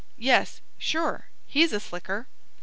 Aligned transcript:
"Yes—sure. 0.17 1.27
He's 1.45 1.71
a 1.71 1.79
slicker." 1.79 2.25